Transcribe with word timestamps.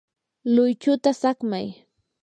luychuta 0.53 1.09
saqmay. 1.21 1.67